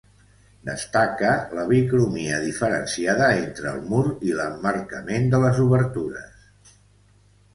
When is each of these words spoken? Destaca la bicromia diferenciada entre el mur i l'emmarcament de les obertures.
Destaca 0.67 1.33
la 1.57 1.65
bicromia 1.71 2.39
diferenciada 2.45 3.27
entre 3.43 3.69
el 3.73 3.83
mur 3.91 4.03
i 4.29 4.33
l'emmarcament 4.39 5.29
de 5.35 5.43
les 5.45 5.59
obertures. 5.67 6.75